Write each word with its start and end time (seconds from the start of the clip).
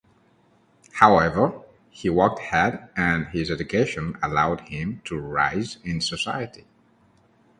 However, 0.93 1.61
he 1.91 2.09
worked 2.09 2.39
hard 2.39 2.89
and 2.95 3.27
his 3.27 3.51
education 3.51 4.17
allowed 4.23 4.61
him 4.61 4.99
to 5.05 5.19
rise 5.19 5.77
in 5.83 6.01
society. 6.01 6.65